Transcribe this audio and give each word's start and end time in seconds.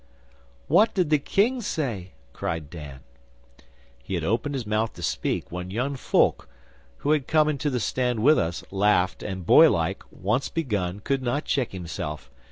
'What 0.67 0.95
did 0.95 1.11
the 1.11 1.19
King 1.19 1.61
say?' 1.61 2.13
cried 2.33 2.71
Dan. 2.71 3.01
'He 4.01 4.15
had 4.15 4.23
opened 4.23 4.55
his 4.55 4.65
mouth 4.65 4.93
to 4.93 5.03
speak, 5.03 5.51
when 5.51 5.69
young 5.69 5.95
Fulke, 5.95 6.49
who 6.97 7.11
had 7.11 7.27
come 7.27 7.47
into 7.47 7.69
the 7.69 7.79
stand 7.79 8.23
with 8.23 8.39
us, 8.39 8.63
laughed, 8.71 9.21
and, 9.21 9.45
boy 9.45 9.69
like, 9.69 10.01
once 10.09 10.49
begun, 10.49 11.01
could 11.01 11.21
not 11.21 11.45
check 11.45 11.71
himself. 11.71 12.31